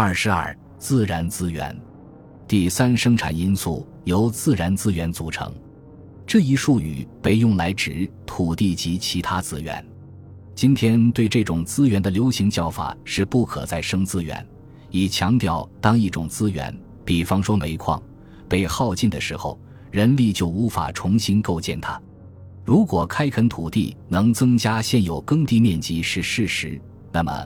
[0.00, 1.76] 二十二，自然资源。
[2.46, 5.52] 第三生产因素由自然资源组成，
[6.24, 9.84] 这一术语被用来指土地及其他资源。
[10.54, 14.46] 今天对这种资源的流行叫法是不可再生资源，
[14.92, 16.72] 以强调当一种资源，
[17.04, 18.00] 比方说煤矿，
[18.48, 19.58] 被耗尽的时候，
[19.90, 22.00] 人力就无法重新构建它。
[22.64, 26.80] 如果开垦土地能增加现有耕地面积是事实，
[27.10, 27.44] 那么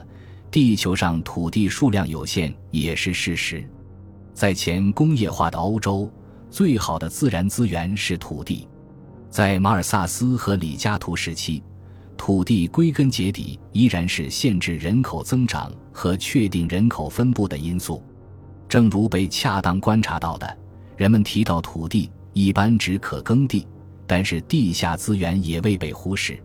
[0.53, 3.67] 地球上土地数量有限也是事实。
[4.35, 6.07] 在前工业化的欧洲，
[6.51, 8.67] 最好的自然资源是土地。
[9.31, 11.63] 在马尔萨斯和李加图时期。
[12.15, 18.03] 土地归根结底依然是限制人口增长和确定人口分布的因素。
[18.69, 20.57] 正如被恰当观察到的，
[20.95, 23.67] 人们提到土地一般指可耕地，
[24.05, 26.39] 但是地下资源也未被忽视。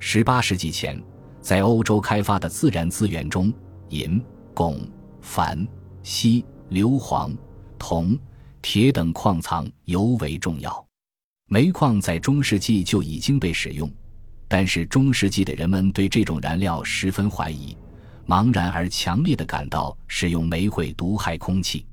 [0.00, 1.00] 十八世纪前，
[1.46, 3.54] 在欧洲开发的自然资源中，
[3.90, 4.20] 银、
[4.52, 4.80] 汞、
[5.22, 5.64] 钒、
[6.02, 7.32] 锡、硫磺、
[7.78, 8.18] 铜、
[8.60, 10.84] 铁等矿藏尤为重要。
[11.48, 13.88] 煤矿在中世纪就已经被使用。
[14.48, 17.76] 但是中世纪的人们对这种燃料十分怀疑，
[18.26, 21.86] 茫然而强烈的感到使用煤会毒害空气。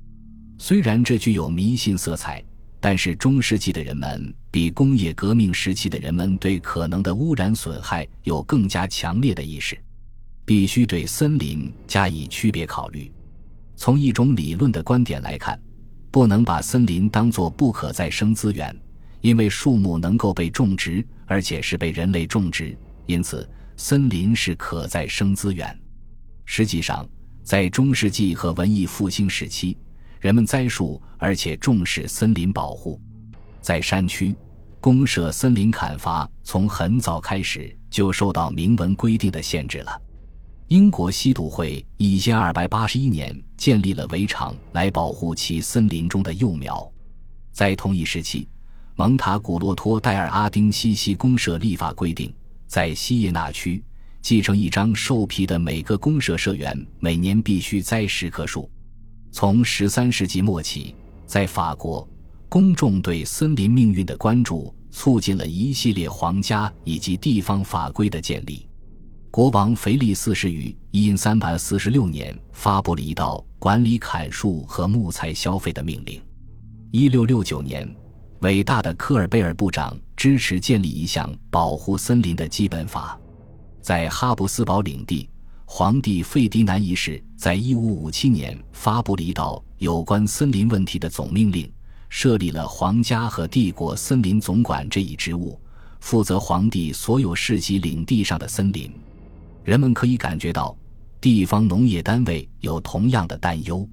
[0.58, 2.44] 虽然这具有迷信色彩，
[2.86, 9.74] 但是中世纪的人们比工业革命时期的人们对可能的污染损害有更加强烈的意识。
[10.44, 13.10] 必须对森林加以区别考虑。
[13.74, 15.58] 从一种理论的观点来看，
[16.10, 18.78] 不能把森林当作不可再生资源。
[19.22, 22.76] 因为树木能够被种植，而且是被人类种植，
[23.06, 23.48] 因此
[23.78, 25.74] 森林是可再生资源。
[26.44, 27.08] 实际上，
[27.42, 29.74] 在中世纪和文艺复兴时期，
[30.24, 32.98] 人们栽树，而且重视森林保护。
[33.60, 34.34] 在山区，
[34.80, 40.00] 公社森林砍伐从很早开始就受到明文规定的限制了。
[40.68, 46.90] 英国西笃会一千二百八十一年建立了围场来保护其森林中的幼苗。
[47.52, 48.48] 在同一时期。
[48.96, 52.32] 蒙塔古洛托戴尔阿丁西西公社立法规定，
[52.66, 53.82] 在西耶纳区
[54.22, 58.70] 继承一张兽皮的每个公社社员每年必须栽十棵树。
[59.36, 60.94] 从十三世纪末起，
[61.26, 62.08] 在法国，
[62.48, 68.68] 公众对森林命运的关注促进了一系列皇家以及地方法规的建立。
[69.32, 76.22] 国王腓力四世于一三百四十六年发布了一道管理砍树和木材消费的命令。
[76.92, 77.92] 一六六九年。
[78.40, 83.18] 伟大的科尔贝尔部长支持建立一项保护森林的基本法。
[83.80, 85.28] 在哈布斯堡领地，
[85.64, 91.70] 皇帝费迪南一世在1557年发布了一道有关森林问题的总命令，
[92.08, 95.58] 设立了皇家和帝国森林总管这一职务，
[96.00, 98.90] 负责皇帝所有世袭领地上的森林。
[99.64, 100.76] 人们可以感觉到，
[101.20, 103.88] 地方农业单位有同样的担忧。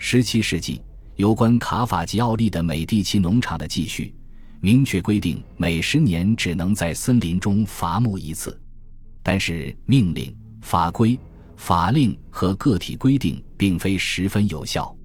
[0.00, 0.80] 17世纪。
[1.16, 4.14] 有关卡法吉奥利的美第奇农场的继续，
[4.60, 8.58] 明确规定每十年只能在森林中伐木一次。
[9.22, 11.18] 但是命令、法规、
[11.56, 14.96] 法令和个体规定并非十分有效。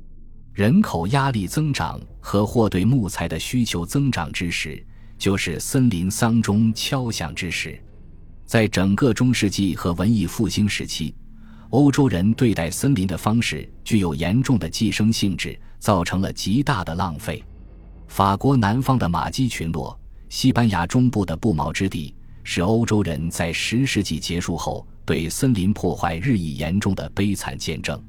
[0.53, 4.81] 人口压力增长和或对木材的需求增长之时，
[5.17, 7.79] 就是森林丧钟敲响之时。
[8.45, 11.13] 在整个中世纪和文艺复兴时期。
[11.71, 17.43] 欧洲人对待森林的方式具有严重的寄生性质，造成了极大的浪费。
[18.07, 27.99] 法国南方的马基群落，西班牙中部的不毛之地，是欧洲人在十世纪结束后对森林破坏日益严重的悲惨见证。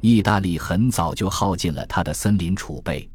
[0.00, 3.10] 意大利很早就耗尽了它的森林储备，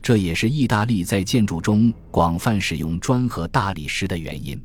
[0.00, 4.58] 这也是意大利在建筑中广泛使用砖和大理石的原因。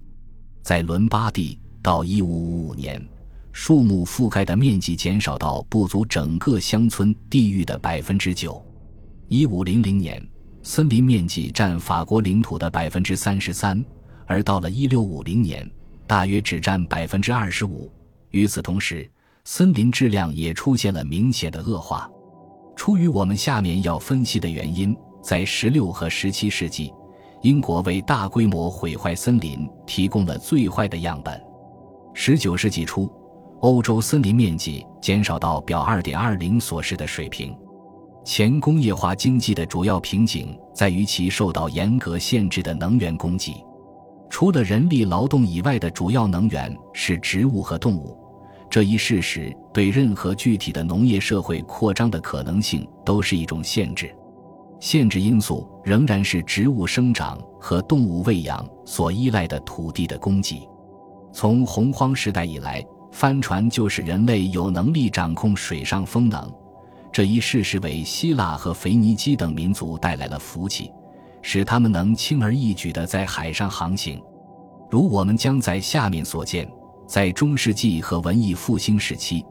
[0.64, 3.08] 在伦巴第，到1555年。
[3.52, 8.64] 树木覆盖的面积减少到不足整个乡村地域的百分之九。
[9.28, 10.26] 一五零零年，
[10.64, 13.84] 森林面积占法国领土的百分之三十三，
[14.28, 15.70] 而到了一六五零年，
[16.10, 17.88] 大约只占百分之二十五。
[18.32, 19.08] 与此同时，
[19.44, 22.10] 森林质量也出现了明显的恶化。
[22.76, 26.92] 出于我们下面要分析的原因，在十六和十七世纪，
[27.44, 31.40] 英国为大规模毁坏森林提供了最坏的样本。
[32.16, 33.08] 十九世纪初。
[33.60, 37.54] 欧洲森林面积减少到表二点二零所示的水平。
[38.24, 43.62] 前工业化经济的主要瓶颈在于其受到严格限制的能源供给。
[44.30, 48.18] 除了人力劳动以外的主要能源是植物和动物，
[48.70, 54.14] 这一事实对任何具体的农业社会扩张的可能性都是一种限制。
[54.80, 60.68] 限制因素仍然是植物生长和动物喂养所依赖的土地的供给。
[61.34, 62.86] 从洪荒时代以来。
[63.12, 66.48] 帆船就是人类有能力掌控水上风能，
[67.12, 70.92] 这一事实为希腊和腓尼基等民族带来了福气，
[71.42, 74.22] 使他们能轻而易举地在海上航行。
[74.90, 76.70] 如我们将在下面所见，
[77.08, 79.46] 在中世纪和文艺复兴时期，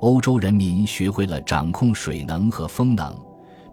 [0.00, 3.14] 欧洲人民学会了掌控水能和风能，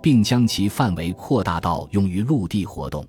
[0.01, 3.06] 并将其范围扩大到用于陆地活动。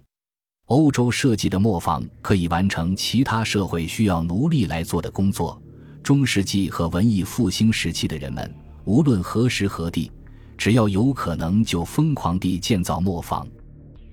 [0.66, 5.60] 欧洲设计的磨坊可以完成其他社会需要奴隶来做的工作。
[6.02, 8.52] 中世纪和文艺复兴时期的人们，
[8.84, 10.10] 无论何时何地，
[10.56, 13.46] 只要有可能就疯狂地建造磨坊。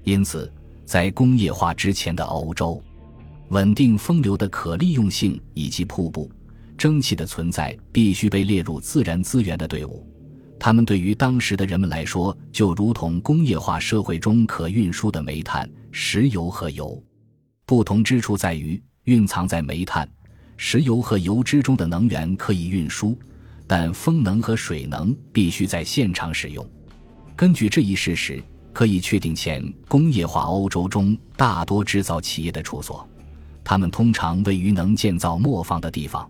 [0.04, 0.52] 因此，
[0.86, 2.82] 在工业化之前的欧洲，
[3.50, 6.30] 稳定风流的可利用性以及瀑布、
[6.78, 10.06] 蒸汽的存在必须被列入自然资源的队伍。
[10.60, 15.70] 它们对于当时的人们来说，就如同工业化社会中可运输的煤炭。
[15.96, 17.02] 石油和油，
[17.68, 20.10] 不同之处在于，蕴藏在煤炭、
[20.58, 23.16] 石油和油脂中的能源可以运输，
[23.68, 26.68] 但风能和水能必须在现场使用。
[27.36, 28.42] 根据这一事实，
[28.74, 33.08] 可以确定前工业化欧洲中大多制造企业的处所，
[33.64, 36.30] 它们通常位于能建造磨坊的地方。